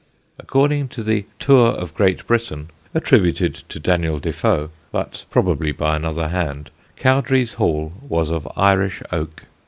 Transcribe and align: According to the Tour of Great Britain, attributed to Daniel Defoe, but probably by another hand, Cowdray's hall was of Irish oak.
According 0.39 0.87
to 0.97 1.03
the 1.03 1.27
Tour 1.37 1.67
of 1.73 1.93
Great 1.93 2.25
Britain, 2.25 2.71
attributed 2.95 3.53
to 3.69 3.77
Daniel 3.79 4.17
Defoe, 4.17 4.71
but 4.91 5.25
probably 5.29 5.71
by 5.71 5.95
another 5.95 6.29
hand, 6.29 6.71
Cowdray's 6.97 7.53
hall 7.53 7.93
was 8.09 8.31
of 8.31 8.47
Irish 8.57 9.03
oak. 9.11 9.43